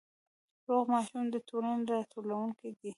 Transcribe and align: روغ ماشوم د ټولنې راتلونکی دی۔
روغ 0.67 0.85
ماشوم 0.93 1.25
د 1.33 1.35
ټولنې 1.49 1.83
راتلونکی 1.93 2.69
دی۔ 2.79 2.89